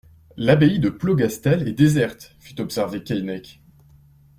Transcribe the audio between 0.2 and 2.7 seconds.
L'abbaye de Plogastel est déserte, fit